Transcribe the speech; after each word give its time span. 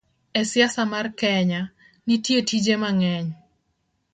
E 0.39 0.41
siasa 0.51 0.83
mar 0.93 1.07
Kenya, 1.19 1.61
nitie 2.05 2.39
tije 2.47 2.75
mang'eny 2.81 3.27